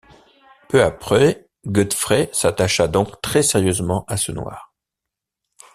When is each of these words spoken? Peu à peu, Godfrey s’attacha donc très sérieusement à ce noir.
Peu 0.67 0.81
à 0.83 0.89
peu, 0.89 1.35
Godfrey 1.67 2.31
s’attacha 2.33 2.87
donc 2.87 3.21
très 3.21 3.43
sérieusement 3.43 4.03
à 4.07 4.17
ce 4.17 4.31
noir. 4.31 4.73